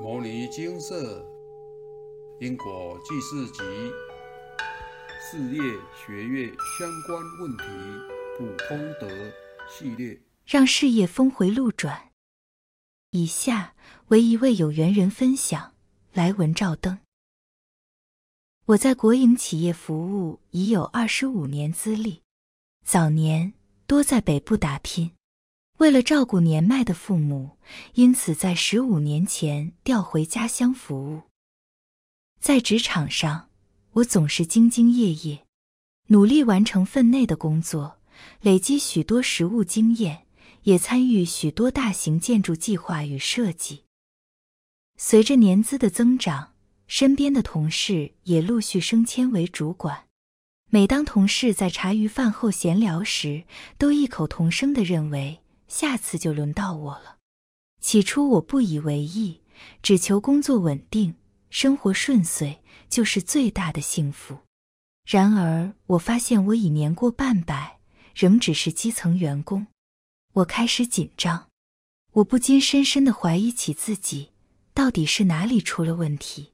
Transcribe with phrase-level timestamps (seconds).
[0.00, 1.24] 摩尼金色
[2.40, 3.62] 因果记事集》
[5.20, 5.62] 事业
[5.94, 7.64] 学业相关问题
[8.36, 9.08] 普通德
[9.70, 12.10] 系列，让事业峰回路转。
[13.10, 13.76] 以下
[14.08, 15.74] 为一位有缘人分享
[16.12, 16.98] 来文照灯。
[18.66, 22.20] 我在国营企业服务已有二十五年资历，
[22.84, 23.54] 早年
[23.86, 25.13] 多在北部打拼。
[25.78, 27.58] 为了照顾年迈的父母，
[27.94, 31.22] 因此在十五年前调回家乡服务。
[32.40, 33.48] 在职场上，
[33.94, 35.44] 我总是兢兢业业，
[36.08, 37.98] 努力完成分内的工作，
[38.40, 40.26] 累积许多实务经验，
[40.62, 43.82] 也参与许多大型建筑计划与设计。
[44.96, 46.52] 随着年资的增长，
[46.86, 50.04] 身边的同事也陆续升迁为主管。
[50.70, 53.44] 每当同事在茶余饭后闲聊时，
[53.76, 55.40] 都异口同声地认为。
[55.68, 57.18] 下次就轮到我了。
[57.80, 59.40] 起初我不以为意，
[59.82, 61.14] 只求工作稳定，
[61.50, 64.38] 生活顺遂就是最大的幸福。
[65.06, 67.78] 然而我发现我已年过半百，
[68.14, 69.66] 仍只是基层员工。
[70.32, 71.48] 我开始紧张，
[72.12, 74.30] 我不禁深深的怀疑起自己，
[74.72, 76.52] 到底是哪里出了问题。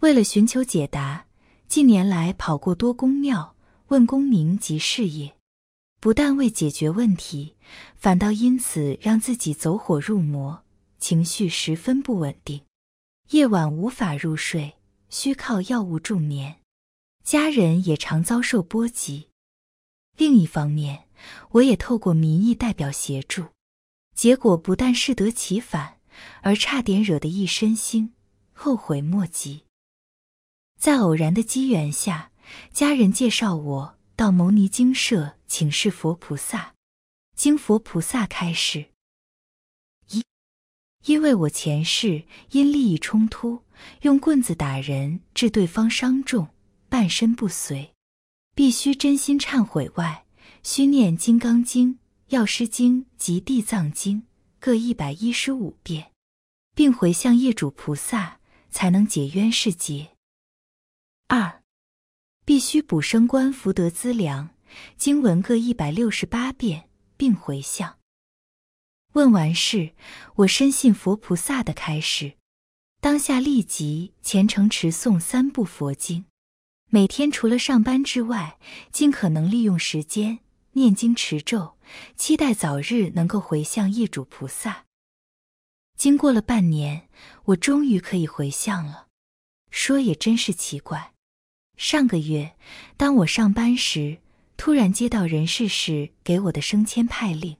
[0.00, 1.26] 为了寻求解答，
[1.68, 3.54] 近年来跑过多公庙，
[3.88, 5.37] 问功名及事业。
[6.00, 7.56] 不但未解决问题，
[7.96, 10.62] 反倒因此让自己走火入魔，
[10.98, 12.62] 情绪十分不稳定，
[13.30, 14.74] 夜晚无法入睡，
[15.10, 16.60] 需靠药物助眠，
[17.24, 19.28] 家人也常遭受波及。
[20.16, 21.08] 另一方面，
[21.50, 23.46] 我也透过民意代表协助，
[24.14, 25.98] 结果不但适得其反，
[26.42, 28.10] 而差点惹得一身腥，
[28.52, 29.64] 后悔莫及。
[30.78, 32.30] 在偶然的机缘下，
[32.72, 33.97] 家人介绍我。
[34.18, 36.74] 到牟尼精舍请示佛菩萨，
[37.36, 38.86] 经佛菩萨开示：
[40.10, 40.24] 一，
[41.04, 43.62] 因为我前世因利益冲突，
[44.02, 46.48] 用棍子打人，致对方伤重，
[46.88, 47.92] 半身不遂，
[48.56, 50.26] 必须真心忏悔外，
[50.64, 51.90] 须念《金刚经》
[52.30, 54.22] 《药师经》及《地藏经》
[54.58, 56.10] 各一百一十五遍，
[56.74, 60.10] 并回向业主菩萨，才能解冤释结。
[61.28, 61.62] 二。
[62.48, 64.48] 必须补升官福德资粮，
[64.96, 67.98] 经文各一百六十八遍，并回向。
[69.12, 69.92] 问完事，
[70.36, 72.38] 我深信佛菩萨的开示，
[73.02, 76.24] 当下立即虔诚持诵三部佛经，
[76.88, 78.58] 每天除了上班之外，
[78.90, 80.38] 尽可能利用时间
[80.72, 81.76] 念经持咒，
[82.16, 84.86] 期待早日能够回向业主菩萨。
[85.98, 87.10] 经过了半年，
[87.44, 89.08] 我终于可以回向了。
[89.70, 91.12] 说也真是奇怪。
[91.78, 92.56] 上个月，
[92.96, 94.18] 当我上班时，
[94.56, 97.56] 突然接到人事室给我的升迁派令，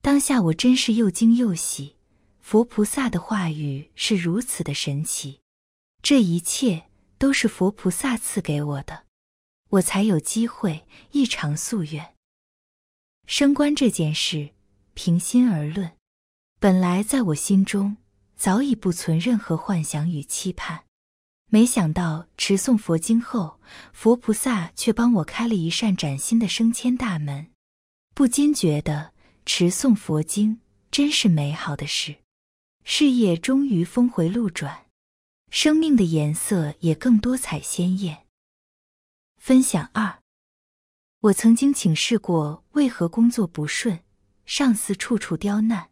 [0.00, 1.96] 当下我真是又惊又喜。
[2.40, 5.40] 佛菩萨的话语是如此的神奇，
[6.02, 6.86] 这一切
[7.18, 9.04] 都是佛菩萨赐给我的，
[9.68, 12.14] 我才有机会一偿夙愿。
[13.26, 14.50] 升官这件事，
[14.94, 15.92] 平心而论，
[16.58, 17.98] 本来在我心中
[18.34, 20.84] 早已不存任何幻想与期盼。
[21.54, 23.60] 没想到持诵佛经后，
[23.92, 27.48] 佛菩萨却帮我开了一扇崭新的升迁大门，
[28.14, 29.12] 不禁觉得
[29.44, 32.16] 持诵佛经真是美好的事，
[32.84, 34.86] 事业终于峰回路转，
[35.50, 38.24] 生命的颜色也更多彩鲜艳。
[39.36, 40.20] 分享二，
[41.20, 44.00] 我曾经请示过为何工作不顺，
[44.46, 45.90] 上司处处刁难，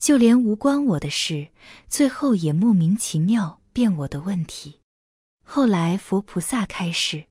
[0.00, 1.50] 就连无关我的事，
[1.88, 4.80] 最后也莫名其妙变我的问题。
[5.50, 7.24] 后来佛菩萨开示，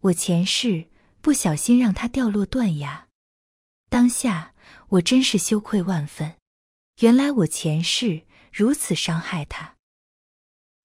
[0.00, 0.90] 我前世
[1.22, 3.08] 不小心让他掉落断崖，
[3.88, 4.52] 当下
[4.90, 6.34] 我真是羞愧万分。
[7.00, 9.76] 原来我前世如此伤害他，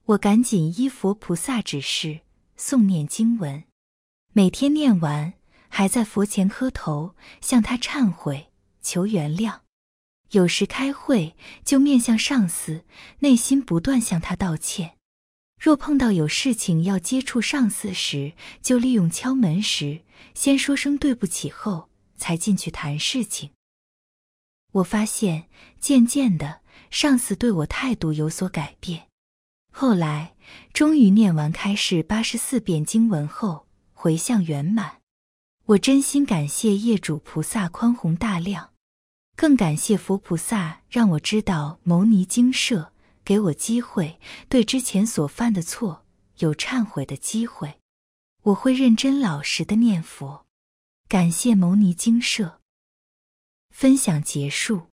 [0.05, 2.21] 我赶紧依佛菩萨指示
[2.57, 3.65] 诵念经文，
[4.31, 5.33] 每天念完
[5.67, 8.49] 还在佛前磕头向他忏悔
[8.81, 9.59] 求原谅。
[10.29, 12.85] 有时开会就面向上司，
[13.19, 14.97] 内心不断向他道歉。
[15.61, 20.01] 若碰到有事情要接触上司时，就利用敲门时
[20.33, 21.87] 先说声对不起，后
[22.17, 23.51] 才进去谈事情。
[24.71, 25.49] 我发现，
[25.79, 29.03] 渐渐的，上司对我态度有所改变。
[29.71, 30.33] 后来，
[30.73, 35.01] 终于念完开示八十四遍经文后，回向圆满。
[35.65, 38.71] 我真心感谢业主菩萨宽宏大量，
[39.35, 42.91] 更感谢佛菩萨让我知道牟尼精舍。
[43.23, 44.19] 给我机会，
[44.49, 46.05] 对之前所犯的错
[46.37, 47.79] 有忏悔的机会，
[48.43, 50.45] 我会认真老实的念佛。
[51.07, 52.61] 感谢牟尼精舍。
[53.69, 54.87] 分享结束。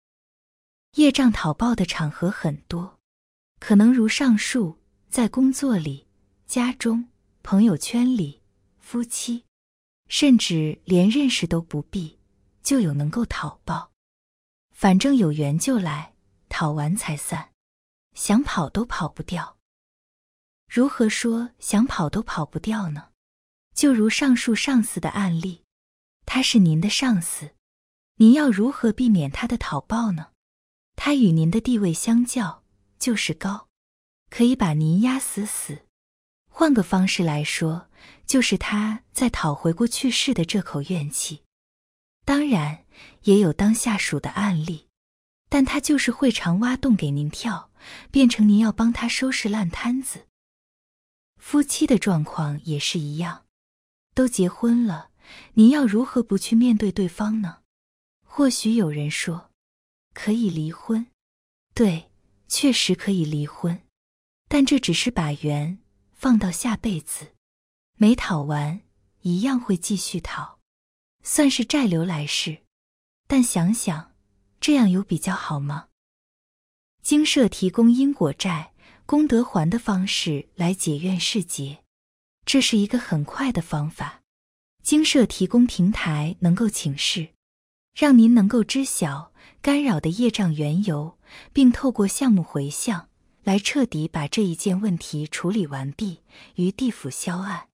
[0.96, 2.98] 业障讨报的场合很多，
[3.58, 4.78] 可能如上述，
[5.08, 6.06] 在工作里、
[6.46, 7.08] 家中、
[7.42, 8.40] 朋友圈里、
[8.78, 9.44] 夫妻，
[10.08, 12.18] 甚至连认识都不必，
[12.62, 13.90] 就有能够讨报。
[14.70, 16.14] 反正有缘就来，
[16.48, 17.50] 讨完才散，
[18.14, 19.58] 想跑都跑不掉。
[20.68, 23.08] 如何说想跑都跑不掉呢？
[23.74, 25.64] 就如上述上司的案例，
[26.26, 27.50] 他是您的上司，
[28.16, 30.30] 您要如何避免他的讨报呢？
[30.96, 32.62] 他与您的地位相较
[32.98, 33.68] 就是高，
[34.30, 35.86] 可以把您压死死。
[36.48, 37.88] 换个方式来说，
[38.24, 41.42] 就是他在讨回过去世的这口怨气。
[42.24, 42.84] 当然
[43.24, 44.83] 也有当下属的案例，
[45.54, 47.70] 但他就是会常挖洞给您跳，
[48.10, 50.26] 变成您要帮他收拾烂摊子。
[51.36, 53.46] 夫妻的状况也是一样，
[54.16, 55.10] 都结婚了，
[55.52, 57.58] 您要如何不去面对对方呢？
[58.26, 59.52] 或许有人说，
[60.12, 61.06] 可以离婚，
[61.72, 62.10] 对，
[62.48, 63.80] 确实可以离婚，
[64.48, 65.78] 但这只是把缘
[66.10, 67.28] 放到下辈子，
[67.96, 68.80] 没讨完，
[69.20, 70.58] 一样会继续讨，
[71.22, 72.64] 算是债留来世。
[73.28, 74.13] 但想想，
[74.60, 75.88] 这样有比较好吗？
[77.02, 78.72] 经社提供因果债。
[79.06, 81.84] 功德还的方式来解怨释结，
[82.46, 84.22] 这是一个很快的方法。
[84.82, 87.28] 经社提供平台，能够请示，
[87.94, 89.30] 让您能够知晓
[89.60, 91.18] 干扰的业障缘由，
[91.52, 93.10] 并透过项目回向
[93.42, 96.22] 来彻底把这一件问题处理完毕，
[96.54, 97.68] 于地府销案，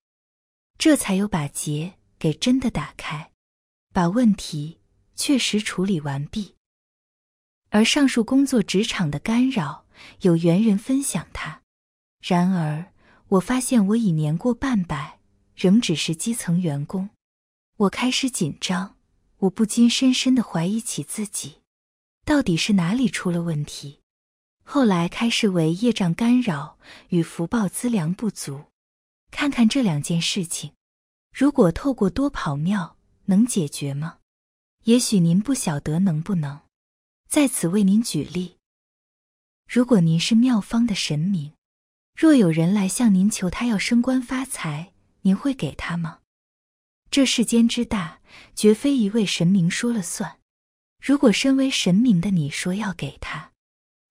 [0.79, 3.31] 这才有把结给真的打开，
[3.95, 4.81] 把问题
[5.15, 6.57] 确实处理完毕。
[7.71, 9.87] 而上述工作职场的干扰。
[10.23, 11.61] 有缘人分享他，
[12.23, 12.87] 然而
[13.29, 15.19] 我发现我已年过半百，
[15.55, 17.11] 仍只是基层员工。
[17.77, 18.97] 我开始紧张，
[19.41, 21.59] 我不禁深深的怀疑起自己，
[22.25, 24.01] 到底是哪里出了问题？
[24.65, 26.79] 后来开始为业障干扰
[27.11, 28.65] 与福报资粮不足，
[29.31, 30.73] 看看这两件事情，
[31.31, 32.97] 如果透过多跑庙
[33.27, 34.17] 能解决吗？
[34.85, 36.61] 也许您不晓得能不能，
[37.31, 38.57] 在此为您举例。
[39.69, 41.53] 如果您是庙方的神明，
[42.13, 46.19] 若有人来向您求他要升官发财，您会给他吗？
[47.09, 48.19] 这世间之大，
[48.57, 50.41] 绝非一位神明说了算。
[51.01, 53.53] 如果身为神明的你说要给他，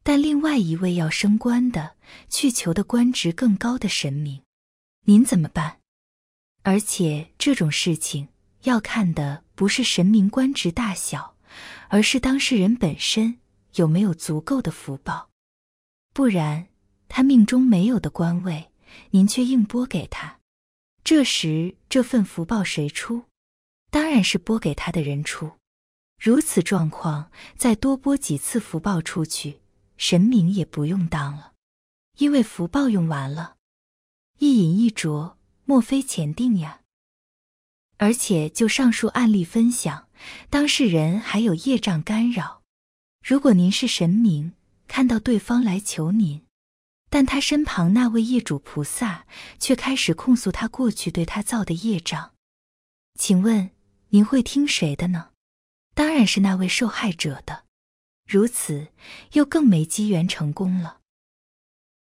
[0.02, 1.98] 但另外一位要升官的
[2.30, 4.44] 去求的官职更高的神明，
[5.08, 5.82] 您怎么办？
[6.64, 8.30] 而且这种事情
[8.62, 11.36] 要看的不是神明官职大小，
[11.90, 13.40] 而是当事人本身
[13.76, 15.30] 有没有足够的福报。
[16.14, 16.68] 不然，
[17.08, 18.72] 他命中没有的官位，
[19.12, 20.40] 您却硬拨给他，
[21.04, 23.26] 这时这份福报谁出？
[23.92, 25.52] 当然是拨给他的人出。
[26.20, 29.62] 如此状况，再多拨几次福报出去，
[29.98, 31.54] 神明也不用当了，
[32.18, 33.56] 因为福报用完了。
[34.38, 36.82] 一饮一啄，莫非前定呀？
[37.98, 40.09] 而且就上述案例分享，
[40.50, 42.62] 当事人还有业障干扰。
[43.24, 44.54] 如果您是神明。
[44.92, 46.42] 看到对方来求您，
[47.12, 49.28] 但他身旁那位业主菩萨
[49.60, 52.34] 却开始控诉他过去对他造的业障，
[53.14, 53.70] 请问
[54.08, 55.30] 您会听谁的呢？
[55.94, 57.66] 当然是那位受害者的。
[58.26, 58.88] 如此
[59.34, 61.02] 又更没机缘成功了。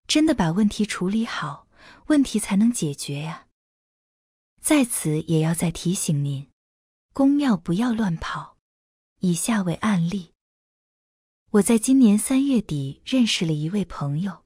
[0.06, 1.66] 真的把问题处理好，
[2.08, 3.46] 问题才能解决呀。
[4.60, 6.48] 在此也要再提醒您，
[7.14, 8.56] 公庙不要乱跑。
[9.20, 10.32] 以下为案例。
[11.52, 14.42] 我在今年三月底认识了一位朋友，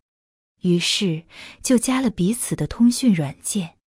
[0.61, 1.25] 于是
[1.63, 3.79] 就加了彼此的通讯软件。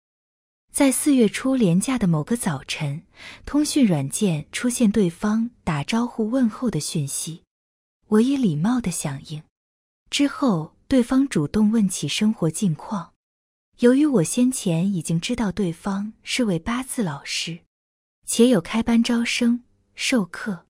[0.72, 3.04] 在四月初廉价的某个早晨，
[3.44, 7.42] 通讯软件出现对方打招呼问候的讯息，
[8.06, 9.42] 我也礼貌的响应。
[10.08, 13.12] 之后，对方主动问起生活近况。
[13.80, 17.60] 由于我先前已经知道对方是位八字老师，
[18.30, 19.64] 且有开班招生
[19.96, 20.64] 授课。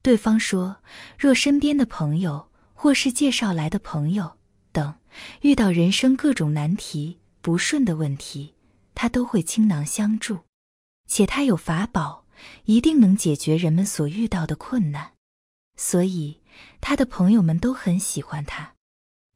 [0.00, 0.78] 对方说
[1.20, 4.38] ：“若身边的朋友或是介绍来的朋友
[4.72, 4.94] 等
[5.42, 8.54] 遇到人生各种难题、不顺的问题，
[8.94, 10.44] 他都会倾囊相助，
[11.06, 12.24] 且他有法宝，
[12.64, 15.12] 一定能解决人们所遇到的困难。
[15.76, 16.40] 所以
[16.80, 18.76] 他的朋友们都很喜欢他。”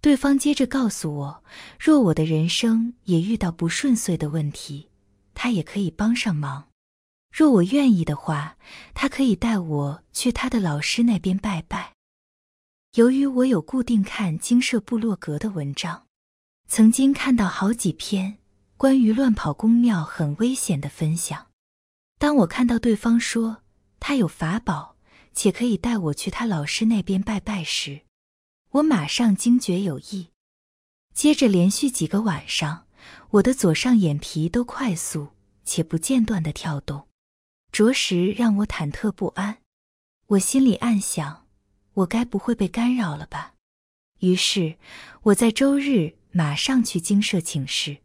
[0.01, 1.45] 对方接着告诉我
[1.79, 4.89] ：“若我的人生也遇到不顺遂的问题，
[5.35, 6.65] 他也可以帮上忙。”
[7.31, 8.57] 若我愿意的话，
[8.95, 11.93] 他可以带我去他的老师那边拜拜。
[12.95, 16.07] 由于我有固定看经社部落格的文章，
[16.69, 18.39] 曾经看到好几篇
[18.77, 21.47] 关于乱跑公庙很危险的分享。
[22.19, 23.59] 当我看到对方说
[24.01, 24.97] 他有法宝，
[25.35, 28.03] 且可以带我去他老师那边拜拜时，
[28.71, 30.29] 我马上惊觉有异。
[31.15, 32.87] 接着连续几个晚上，
[33.31, 35.29] 我的左上眼皮都快速
[35.65, 37.08] 且不间断的跳动，
[37.71, 39.59] 着实让我忐忑不安。
[40.27, 41.47] 我心里暗想，
[41.95, 43.55] 我该不会被干扰了吧？
[44.21, 44.77] 于是
[45.23, 47.99] 我在周日马上去精舍请示。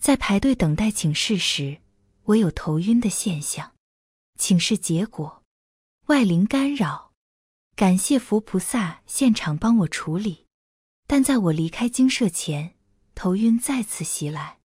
[0.00, 1.78] 在排队等待请示时，
[2.24, 3.72] 我有头晕的现象。
[4.38, 5.44] 请示结果，
[6.06, 7.12] 外灵干扰。
[7.76, 10.46] 感谢佛菩萨现场帮我处理。
[11.06, 12.74] 但在我离开精舍前，
[13.14, 14.58] 头晕再次袭来。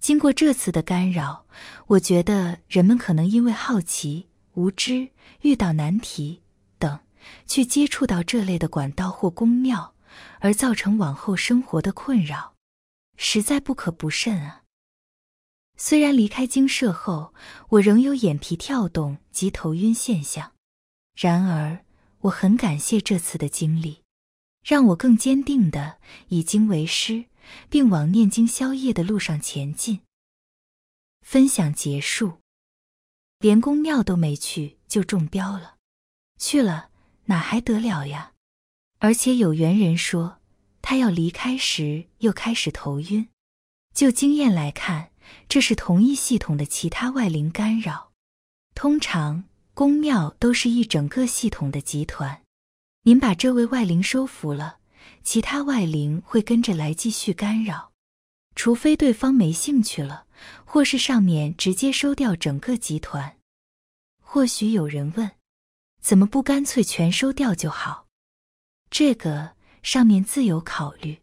[0.00, 1.44] 经过这次的干扰，
[1.86, 5.10] 我觉得人们可能因为好奇、无知、
[5.42, 6.40] 遇到难题
[6.78, 7.00] 等，
[7.46, 9.94] 去接触到这类的管道或宫庙，
[10.40, 12.54] 而造成往后生活的困扰，
[13.18, 14.62] 实在不可不慎啊。
[15.76, 17.34] 虽然离开精舍后，
[17.68, 20.52] 我仍有眼皮跳动及头晕现象，
[21.14, 21.84] 然而
[22.22, 24.00] 我很感谢这次的经历。
[24.62, 25.96] 让我更坚定的
[26.28, 27.24] 以经为师，
[27.68, 30.00] 并往念经消业的路上前进。
[31.22, 32.38] 分享结束，
[33.38, 35.76] 连公庙都没去就中标了，
[36.38, 36.90] 去了
[37.26, 38.32] 哪还得了呀？
[38.98, 40.38] 而且有缘人说
[40.82, 43.28] 他要离开时又开始头晕，
[43.94, 45.12] 就经验来看，
[45.48, 48.12] 这是同一系统的其他外灵干扰。
[48.74, 52.42] 通常宫庙都是一整个系统的集团。
[53.04, 54.79] 您把这位外灵收服了，
[55.22, 57.92] 其他外灵会跟着来继续干扰，
[58.54, 60.26] 除非对方没兴趣了，
[60.64, 63.36] 或是上面直接收掉整个集团。
[64.20, 65.30] 或许有人问，
[66.00, 68.06] 怎么不干脆全收掉就好？
[68.90, 71.20] 这个上面自有考虑。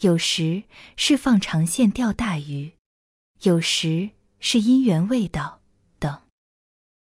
[0.00, 0.64] 有时
[0.96, 2.72] 是放长线钓大鱼，
[3.42, 4.10] 有时
[4.40, 5.62] 是因缘未到
[6.00, 6.22] 等。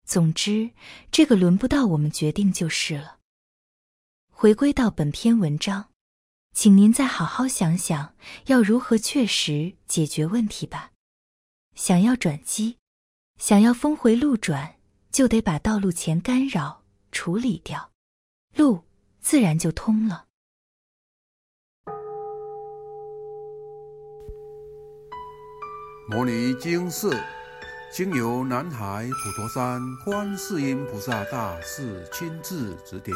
[0.04, 0.72] 总之，
[1.12, 3.20] 这个轮不到我们决定就是了。
[4.32, 5.90] 回归到本篇文章，
[6.60, 8.16] 请您再好好想想
[8.48, 10.90] 要如何确实解决问题吧。
[11.76, 12.78] 想要转机，
[13.40, 14.78] 想要峰回路转，
[15.12, 17.92] 就得把道路前干扰处理掉，
[18.56, 18.86] 路
[19.22, 20.26] 自然就通了。
[26.10, 27.16] 摩尼经寺
[27.94, 33.16] 经由南海普陀山观世音菩萨大士亲自指点。